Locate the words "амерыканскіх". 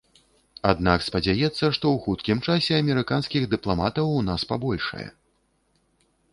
2.85-3.47